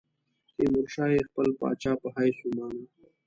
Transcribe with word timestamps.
تیمورشاه 0.55 1.09
یې 1.15 1.21
خپل 1.29 1.47
پاچا 1.59 1.91
په 2.01 2.07
حیث 2.15 2.37
ومانه. 2.43 2.83